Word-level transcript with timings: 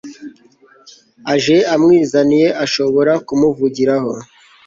aje 1.33 1.57
amwizaniye, 1.73 2.47
ashobora 2.65 3.13
kumuvugiraho 3.27 4.11